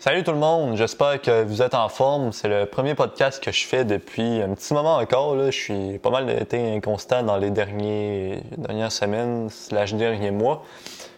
[0.00, 2.32] Salut tout le monde, j'espère que vous êtes en forme.
[2.32, 5.34] C'est le premier podcast que je fais depuis un petit moment encore.
[5.34, 5.50] Là.
[5.50, 10.62] Je suis pas mal été inconstant dans les derniers, dernières semaines, slash derniers mois.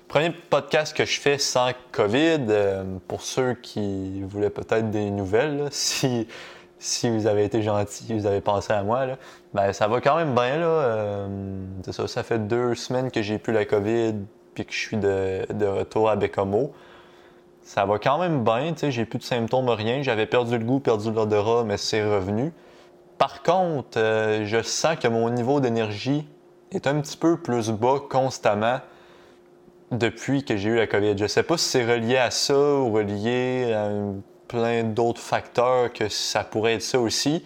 [0.08, 2.46] Premier podcast que je fais sans COVID.
[2.48, 6.26] Euh, pour ceux qui voulaient peut-être des nouvelles, si,
[6.78, 9.08] si vous avez été gentil, vous avez pensé à moi,
[9.52, 10.56] ben, ça va quand même bien.
[10.56, 10.66] Là.
[10.66, 11.28] Euh,
[11.90, 14.14] ça, ça fait deux semaines que j'ai plus la COVID
[14.54, 16.72] puis que je suis de, de retour à Bécomo
[17.72, 20.02] ça va quand même bien, tu sais, j'ai plus de symptômes, rien.
[20.02, 22.52] J'avais perdu le goût, perdu l'odorat, mais c'est revenu.
[23.16, 26.26] Par contre, euh, je sens que mon niveau d'énergie
[26.72, 28.80] est un petit peu plus bas constamment
[29.92, 31.16] depuis que j'ai eu la COVID.
[31.16, 33.88] Je sais pas si c'est relié à ça ou relié à
[34.48, 37.44] plein d'autres facteurs que ça pourrait être ça aussi.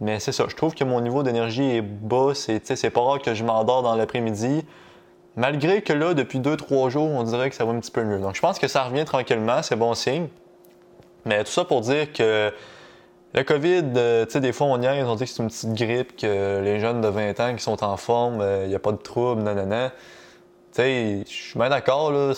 [0.00, 2.32] Mais c'est ça, je trouve que mon niveau d'énergie est bas.
[2.34, 4.64] C'est pas rare que je m'endors dans l'après-midi.
[5.40, 8.18] Malgré que là, depuis 2-3 jours, on dirait que ça va un petit peu mieux.
[8.18, 10.28] Donc je pense que ça revient tranquillement, c'est bon signe.
[11.24, 12.52] Mais tout ça pour dire que
[13.32, 15.48] le COVID, euh, tu sais, des fois on y est, on dit que c'est une
[15.48, 18.74] petite grippe, que les jeunes de 20 ans qui sont en forme, il euh, n'y
[18.74, 19.92] a pas de trouble, nanana.
[20.74, 22.34] Tu sais, je suis bien d'accord, là.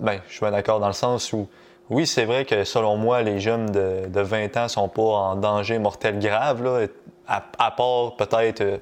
[0.00, 1.48] Ben, je suis bien d'accord dans le sens où,
[1.90, 5.36] oui, c'est vrai que selon moi, les jeunes de, de 20 ans sont pas en
[5.36, 6.88] danger mortel grave, là,
[7.28, 8.62] à, à part peut-être.
[8.62, 8.78] Euh,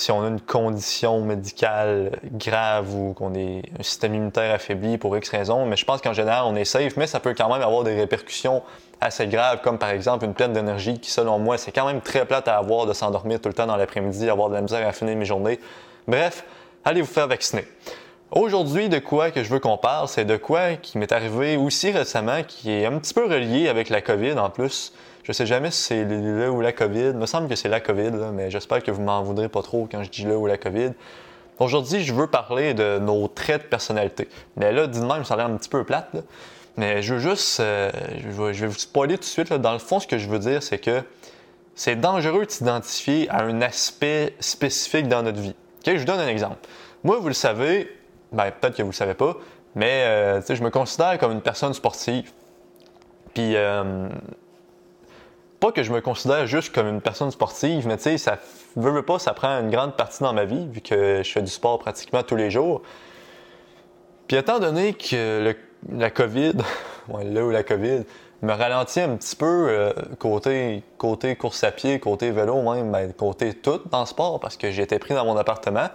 [0.00, 5.14] si on a une condition médicale grave ou qu'on est un système immunitaire affaibli pour
[5.14, 7.60] X raison, mais je pense qu'en général, on est safe, mais ça peut quand même
[7.60, 8.62] avoir des répercussions
[9.02, 12.24] assez graves, comme par exemple une pleine d'énergie qui, selon moi, c'est quand même très
[12.24, 14.92] plate à avoir de s'endormir tout le temps dans l'après-midi, avoir de la misère à
[14.92, 15.60] finir mes journées.
[16.08, 16.44] Bref,
[16.82, 17.66] allez vous faire vacciner.
[18.30, 21.90] Aujourd'hui, de quoi que je veux qu'on parle, c'est de quoi qui m'est arrivé aussi
[21.90, 24.94] récemment, qui est un petit peu relié avec la COVID en plus.
[25.22, 27.10] Je sais jamais si c'est le ou la COVID.
[27.10, 29.88] Il me semble que c'est la COVID, mais j'espère que vous m'en voudrez pas trop
[29.90, 30.92] quand je dis le ou la COVID.
[31.58, 34.28] Aujourd'hui, je veux parler de nos traits de personnalité.
[34.56, 36.16] Mais là, dit même, ça a l'air un petit peu plate.
[36.78, 39.52] Mais je veux juste, euh, je, vais, vous spoiler tout de suite.
[39.52, 41.02] Dans le fond, ce que je veux dire, c'est que
[41.74, 45.54] c'est dangereux de s'identifier à un aspect spécifique dans notre vie.
[45.84, 46.56] je vous donne un exemple.
[47.04, 47.94] Moi, vous le savez,
[48.32, 49.36] ben, peut-être que vous le savez pas,
[49.74, 52.32] mais euh, je me considère comme une personne sportive.
[53.34, 54.08] Puis, euh,
[55.60, 58.38] pas que je me considère juste comme une personne sportive, mais tu sais, ça
[58.76, 61.42] veut, veut pas, ça prend une grande partie dans ma vie, vu que je fais
[61.42, 62.82] du sport pratiquement tous les jours.
[64.26, 65.54] Puis étant donné que
[65.88, 66.52] la COVID,
[67.24, 68.04] là où la COVID,
[68.42, 73.12] me ralentit un petit peu euh, côté, côté course à pied, côté vélo même, ben,
[73.12, 75.88] côté tout dans le sport, parce que j'étais pris dans mon appartement.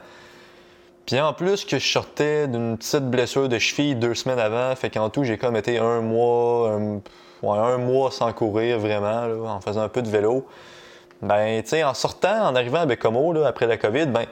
[1.05, 4.89] Puis en plus que je sortais d'une petite blessure de cheville deux semaines avant, fait
[4.89, 7.01] qu'en tout, j'ai comme été un mois, un
[7.77, 10.45] mois sans courir vraiment, en faisant un peu de vélo.
[11.21, 14.25] Ben, tu sais, en sortant, en arrivant à Bécomo, là, après la COVID, ben,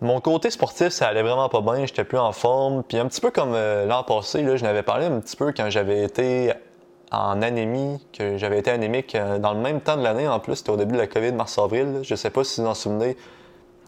[0.00, 2.82] mon côté sportif, ça allait vraiment pas bien, j'étais plus en forme.
[2.82, 5.52] Puis un petit peu comme euh, l'an passé, là, je n'avais parlé un petit peu
[5.56, 6.52] quand j'avais été
[7.12, 10.56] en anémie, que j'avais été anémique euh, dans le même temps de l'année en plus,
[10.56, 12.00] c'était au début de la COVID, mars-avril.
[12.02, 13.16] Je sais pas si vous en souvenez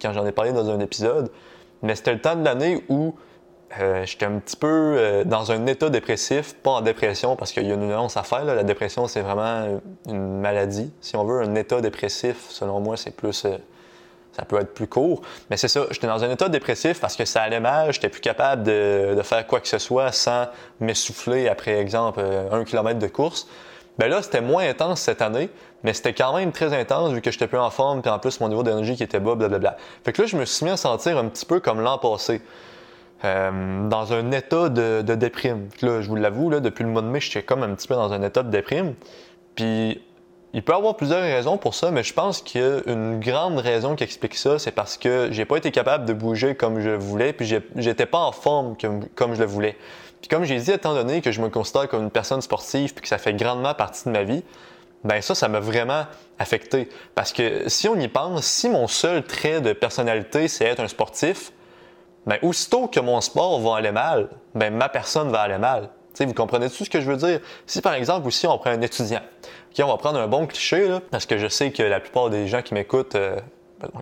[0.00, 1.30] quand j'en ai parlé dans un épisode,
[1.82, 3.14] mais c'était le temps de l'année où
[3.80, 7.66] euh, j'étais un petit peu euh, dans un état dépressif, pas en dépression, parce qu'il
[7.66, 8.44] y a une nuance à faire.
[8.44, 10.92] La dépression, c'est vraiment une maladie.
[11.00, 13.44] Si on veut un état dépressif, selon moi, c'est plus.
[13.44, 13.56] Euh,
[14.32, 15.22] ça peut être plus court.
[15.48, 18.20] Mais c'est ça, j'étais dans un état dépressif parce que ça allait mal, j'étais plus
[18.20, 20.46] capable de, faire quoi que ce soit sans
[20.80, 22.20] m'essouffler après, exemple,
[22.50, 23.46] un kilomètre de course.
[23.96, 25.50] Ben là, c'était moins intense cette année,
[25.84, 28.40] mais c'était quand même très intense vu que j'étais plus en forme, puis en plus
[28.40, 29.76] mon niveau d'énergie qui était bas, blablabla.
[30.04, 32.42] Fait que là, je me suis mis à sentir un petit peu comme l'an passé.
[33.24, 35.68] Euh, dans un état de, déprime.
[35.80, 38.12] Là, je vous l'avoue, depuis le mois de mai, j'étais comme un petit peu dans
[38.12, 38.94] un état de déprime.
[39.54, 40.02] Puis
[40.52, 43.20] il peut y avoir plusieurs raisons pour ça, mais je pense qu'il y a une
[43.20, 46.80] grande raison qui explique ça, c'est parce que j'ai pas été capable de bouger comme
[46.80, 47.46] je voulais, puis
[47.76, 49.76] j'étais pas en forme comme, comme je le voulais.
[50.20, 53.02] Puis comme j'ai dit, étant donné que je me considère comme une personne sportive, puis
[53.02, 54.44] que ça fait grandement partie de ma vie,
[55.02, 56.04] ben ça, ça m'a vraiment
[56.38, 56.88] affecté.
[57.14, 60.88] Parce que si on y pense, si mon seul trait de personnalité, c'est être un
[60.88, 61.52] sportif,
[62.26, 65.90] ben, aussitôt que mon sport va aller mal, ben, ma personne va aller mal.
[66.18, 67.40] vous comprenez tout ce que je veux dire?
[67.66, 69.20] Si par exemple aussi on prend un étudiant,
[69.82, 72.62] on va prendre un bon cliché, parce que je sais que la plupart des gens
[72.62, 73.40] qui m'écoutent euh,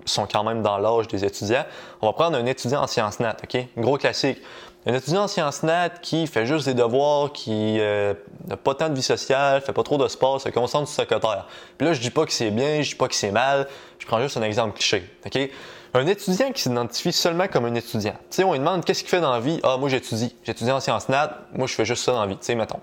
[0.04, 1.64] sont quand même dans l'âge des étudiants.
[2.02, 3.66] On va prendre un étudiant en sciences nat, OK?
[3.78, 4.38] Gros classique.
[4.84, 8.14] Un étudiant en sciences nat qui fait juste des devoirs, qui euh,
[8.48, 11.46] n'a pas tant de vie sociale, fait pas trop de sport, se concentre sur secrétaire.
[11.78, 13.68] Puis là, je dis pas que c'est bien, je dis pas que c'est mal,
[13.98, 15.50] je prends juste un exemple cliché, OK?
[15.94, 18.12] Un étudiant qui s'identifie seulement comme un étudiant.
[18.12, 19.60] Tu sais, on lui demande qu'est-ce qu'il fait dans la vie?
[19.62, 20.34] Ah, moi j'étudie.
[20.42, 21.38] J'étudie en sciences nat.
[21.54, 22.38] Moi je fais juste ça dans la vie.
[22.38, 22.80] Tu sais, mettons.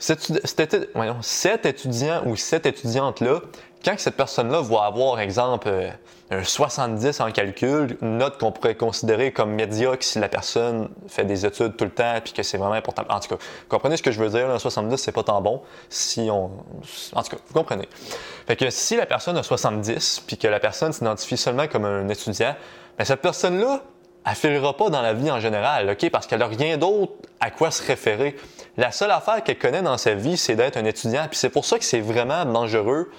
[0.00, 3.40] Cet, étudiant ou cette étudiante-là,
[3.84, 5.90] quand cette personne-là va avoir, exemple, euh,
[6.30, 11.24] un 70 en calcul, une note qu'on pourrait considérer comme médiocre si la personne fait
[11.24, 13.02] des études tout le temps puis que c'est vraiment important.
[13.08, 15.40] En tout cas, vous comprenez ce que je veux dire, un 70, c'est pas tant
[15.40, 16.50] bon si on...
[17.14, 17.88] En tout cas, vous comprenez.
[18.46, 22.08] Fait que si la personne a 70 puis que la personne s'identifie seulement comme un
[22.08, 22.54] étudiant,
[22.96, 23.82] bien, cette personne-là,
[24.24, 26.10] elle pas dans la vie en général, OK?
[26.10, 28.36] Parce qu'elle a rien d'autre à quoi se référer.
[28.76, 31.26] La seule affaire qu'elle connaît dans sa vie, c'est d'être un étudiant.
[31.28, 33.10] Puis c'est pour ça que c'est vraiment dangereux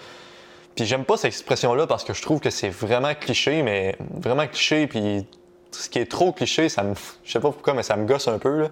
[0.76, 4.48] puis j'aime pas cette expression-là parce que je trouve que c'est vraiment cliché, mais vraiment
[4.48, 4.88] cliché.
[4.88, 5.28] Puis
[5.72, 8.28] ce qui est trop cliché, ça me, je sais pas pourquoi, mais ça me gosse
[8.28, 8.70] un peu.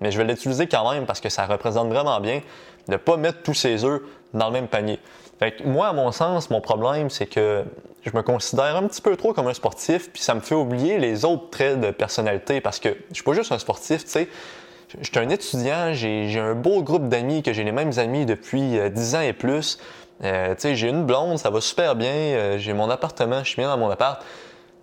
[0.00, 2.42] Mais je vais l'utiliser quand même parce que ça représente vraiment bien
[2.88, 4.02] de pas mettre tous ses œufs
[4.34, 4.98] dans le même panier.
[5.38, 7.64] Fait que moi, à mon sens, mon problème, c'est que
[8.04, 10.98] je me considère un petit peu trop comme un sportif, puis ça me fait oublier
[10.98, 14.28] les autres traits de personnalité parce que je suis pas juste un sportif, tu sais.
[15.00, 18.78] Je suis un étudiant, j'ai un beau groupe d'amis, que j'ai les mêmes amis depuis
[18.90, 19.78] 10 euh, ans et plus.
[20.24, 22.10] Euh, tu sais, j'ai une blonde, ça va super bien.
[22.10, 24.24] Euh, j'ai mon appartement, je suis bien dans mon appart.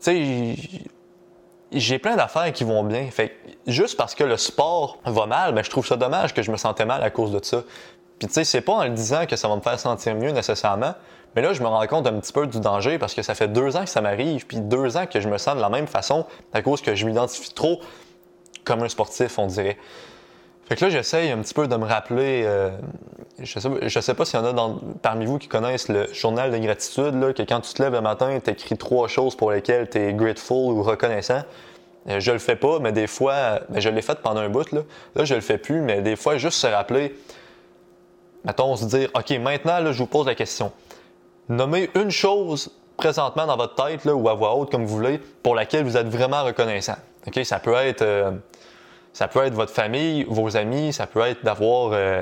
[0.01, 0.79] Tu sais,
[1.71, 3.09] j'ai plein d'affaires qui vont bien.
[3.09, 3.35] Fait
[3.65, 6.57] juste parce que le sport va mal, ben, je trouve ça dommage que je me
[6.57, 7.63] sentais mal à cause de ça.
[8.19, 10.31] Puis tu sais, c'est pas en le disant que ça va me faire sentir mieux
[10.31, 10.93] nécessairement,
[11.35, 13.49] mais là, je me rends compte un petit peu du danger parce que ça fait
[13.49, 15.87] deux ans que ça m'arrive, puis deux ans que je me sens de la même
[15.87, 17.81] façon à cause que je m'identifie trop
[18.63, 19.77] comme un sportif, on dirait.
[20.67, 22.43] Fait que là, j'essaye un petit peu de me rappeler.
[22.45, 22.71] Euh,
[23.39, 23.59] je
[23.99, 27.33] sais, pas s'il y en a parmi vous qui connaissent le journal de gratitude, là,
[27.33, 30.13] que quand tu te lèves le matin, tu écris trois choses pour lesquelles tu es
[30.13, 31.43] grateful ou reconnaissant.
[32.09, 34.71] Euh, je le fais pas, mais des fois, ben, je l'ai fait pendant un bout.
[34.71, 34.81] Là.
[35.15, 37.15] là, je le fais plus, mais des fois, juste se rappeler.
[38.45, 40.71] Mettons, se dire, OK, maintenant, là, je vous pose la question.
[41.49, 45.19] Nommez une chose présentement dans votre tête là, ou à voix haute, comme vous voulez,
[45.43, 46.95] pour laquelle vous êtes vraiment reconnaissant.
[47.27, 48.01] OK, ça peut être.
[48.01, 48.31] Euh,
[49.13, 52.21] ça peut être votre famille, vos amis, ça peut être d'avoir euh,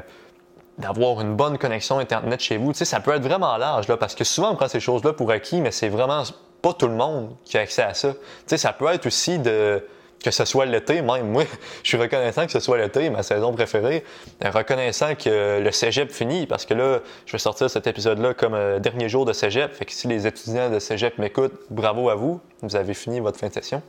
[0.78, 2.72] d'avoir une bonne connexion Internet chez vous.
[2.72, 5.14] Tu sais, ça peut être vraiment large, là, parce que souvent on prend ces choses-là
[5.14, 6.24] pour acquis, mais c'est vraiment
[6.62, 8.14] pas tout le monde qui a accès à ça.
[8.14, 9.84] Tu sais, ça peut être aussi de
[10.24, 11.44] que ce soit l'été, même moi,
[11.84, 14.04] je suis reconnaissant que ce soit l'été, ma saison préférée,
[14.44, 18.80] reconnaissant que le cégep finit, parce que là, je vais sortir cet épisode-là comme euh,
[18.80, 22.40] dernier jour de cégep, fait que si les étudiants de cégep m'écoutent, bravo à vous,
[22.62, 23.82] vous avez fini votre fin de session.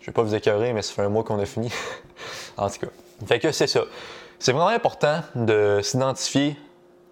[0.00, 1.72] Je vais pas vous écœurer, mais ça fait un mois qu'on a fini.
[2.56, 2.92] en tout cas.
[3.26, 3.82] Fait que c'est ça.
[4.38, 6.56] C'est vraiment important de s'identifier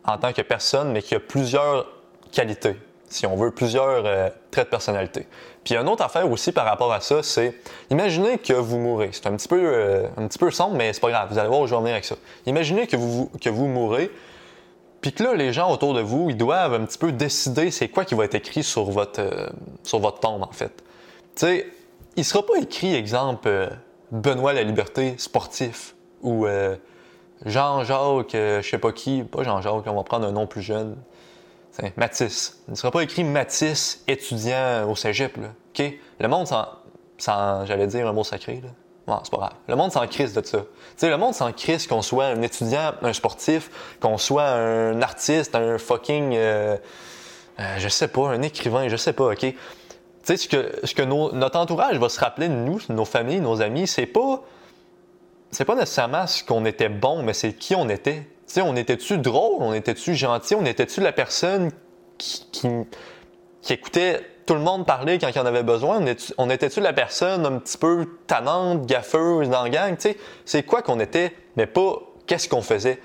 [0.04, 1.86] en tant que personne, mais qui a plusieurs
[2.32, 2.76] qualités,
[3.10, 5.26] si on veut, plusieurs euh, traits de personnalité.
[5.64, 7.54] Puis une autre affaire aussi par rapport à ça, c'est
[7.90, 9.10] imaginez que vous mourrez.
[9.12, 11.28] C'est un petit peu euh, un petit peu sombre, mais c'est pas grave.
[11.30, 12.14] Vous allez voir où je vais venir avec ça.
[12.46, 14.10] Imaginez que vous que vous mourrez,
[15.00, 17.88] puis que là les gens autour de vous, ils doivent un petit peu décider c'est
[17.88, 19.48] quoi qui va être écrit sur votre euh,
[19.82, 20.82] sur votre tombe en fait.
[21.34, 21.66] Tu sais,
[22.16, 23.70] il sera pas écrit, exemple,
[24.12, 26.46] Benoît la Liberté sportif ou
[27.46, 30.96] Jean-Jacques, je sais pas qui, pas Jean-Jacques, on va prendre un nom plus jeune.
[31.96, 32.60] Mathis.
[32.68, 35.36] Il ne sera pas écrit Mathis, étudiant au cégep.
[35.36, 35.48] Là.
[35.68, 35.92] OK?
[36.18, 38.60] Le monde sans, j'allais dire un mot sacré.
[38.62, 38.68] Là.
[39.06, 39.54] Bon, c'est pas grave.
[39.66, 40.64] Le monde s'en crise de ça.
[41.02, 45.78] Le monde s'en crise qu'on soit un étudiant, un sportif, qu'on soit un artiste, un
[45.78, 49.38] fucking, je sais pas, un écrivain, je sais pas, ok?
[49.40, 49.56] Tu
[50.22, 53.62] sais, ce que, ce que notre entourage va se rappeler de nous, nos familles, nos
[53.62, 54.42] amis, c'est pas,
[55.50, 58.26] c'est pas nécessairement ce qu'on était bon, mais c'est qui on était.
[58.58, 61.70] On était-tu drôle, on était-tu gentil, on était-tu la personne
[62.18, 62.44] qui,
[63.68, 66.04] écoutait tout le monde parler quand il en avait besoin,
[66.38, 70.64] on était-tu la personne un petit peu tannante, gaffeuse dans la gang, tu sais, c'est
[70.64, 72.98] quoi qu'on était, mais pas qu'est-ce qu'on faisait?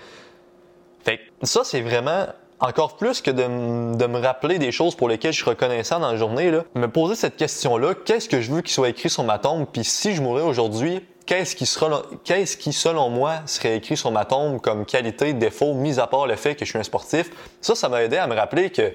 [1.03, 2.25] Fait ça, c'est vraiment
[2.59, 6.17] encore plus que de, me rappeler des choses pour lesquelles je suis reconnaissant dans la
[6.17, 9.37] journée, là, me poser cette question-là, qu'est-ce que je veux qu'il soit écrit sur ma
[9.37, 14.61] tombe, puis si je mourais aujourd'hui, qu'est-ce qui, selon moi, serait écrit sur ma tombe
[14.61, 17.29] comme qualité, défaut, mis à part le fait que je suis un sportif?
[17.61, 18.93] Ça, ça m'a aidé à me rappeler que,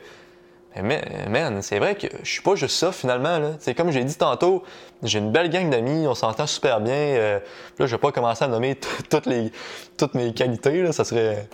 [0.80, 3.38] mais man, c'est vrai que je suis pas juste ça finalement.
[3.38, 3.52] Là.
[3.58, 4.62] C'est comme j'ai dit tantôt,
[5.02, 6.94] j'ai une belle gang d'amis, on s'entend super bien.
[6.94, 7.40] Euh,
[7.78, 8.76] là, je vais pas commencer à nommer
[9.10, 9.50] toutes les
[9.96, 11.48] toutes mes qualités, là, ça serait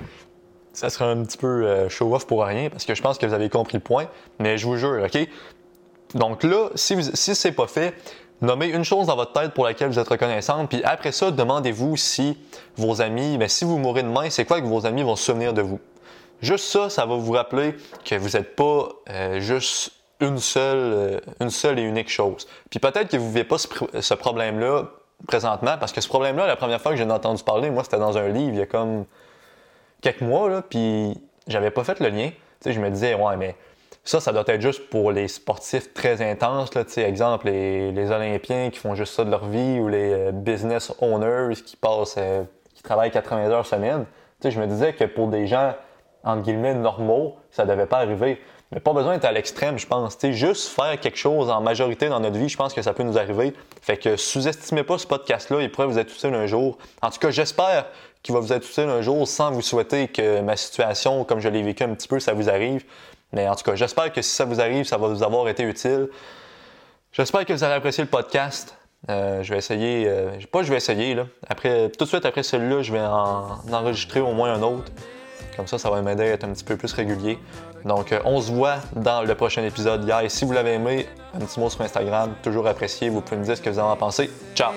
[0.75, 3.33] ça sera un petit peu euh, show-off pour rien parce que je pense que vous
[3.33, 4.09] avez compris le point.
[4.38, 5.26] Mais je vous jure, OK?
[6.14, 7.95] Donc là, si, vous, si c'est pas fait,
[8.40, 10.69] nommez une chose dans votre tête pour laquelle vous êtes reconnaissante.
[10.69, 12.38] Puis après ça, demandez-vous si
[12.76, 15.52] vos amis, mais si vous mourrez demain, c'est quoi que vos amis vont se souvenir
[15.52, 15.81] de vous?
[16.43, 17.75] Juste ça, ça va vous rappeler
[18.05, 22.47] que vous n'êtes pas euh, juste une seule, euh, une seule et unique chose.
[22.71, 24.85] Puis peut-être que vous ne vivez pas ce, problème-là
[25.26, 27.99] présentement, parce que ce problème-là, la première fois que j'en ai entendu parler, moi, c'était
[27.99, 29.07] dans un livre, il y a comme
[30.02, 32.31] quelques mois, là, puis j'avais pas fait le lien.
[32.64, 33.57] je me disais, ouais, mais
[34.06, 36.75] ça, ça doit être juste pour les sportifs très intenses.
[36.75, 40.32] Là, exemple, les, les Olympiens qui font juste ça de leur vie ou les euh,
[40.32, 42.44] business owners qui passent, euh,
[42.75, 44.06] qui travaillent 80 heures semaine.
[44.40, 45.75] sais, je me disais que pour des gens,
[46.22, 48.40] entre guillemets, normaux, ça devait pas arriver.
[48.70, 50.16] Mais pas besoin d'être à l'extrême, je pense.
[50.16, 53.04] sais, juste faire quelque chose en majorité dans notre vie, je pense que ça peut
[53.04, 53.54] nous arriver.
[53.82, 56.78] Fait que sous-estimez pas ce podcast-là, il pourrait vous être utile un jour.
[57.02, 57.86] En tout cas, j'espère
[58.22, 61.48] qu'il va vous être utile un jour sans vous souhaiter que ma situation, comme je
[61.48, 62.84] l'ai vécu un petit peu, ça vous arrive.
[63.33, 65.62] Mais en tout cas, j'espère que si ça vous arrive, ça va vous avoir été
[65.62, 66.09] utile.
[67.12, 68.76] J'espère que vous avez apprécié le podcast.
[69.09, 71.26] Euh, je vais essayer, euh, pas je vais essayer, là.
[71.49, 74.90] Après, tout de suite après celui-là, je vais en, enregistrer au moins un autre.
[75.56, 77.38] Comme ça, ça va m'aider à être un petit peu plus régulier.
[77.85, 80.23] Donc, euh, on se voit dans le prochain épisode hier.
[80.28, 83.09] Si vous l'avez aimé, un petit mot sur Instagram, toujours apprécié.
[83.09, 84.30] Vous pouvez me dire ce que vous en pensez.
[84.54, 84.73] Ciao!